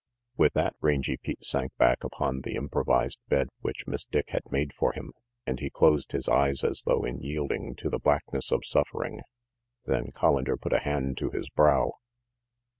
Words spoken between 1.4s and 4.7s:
sank back upon the improvised bed which Miss Dick had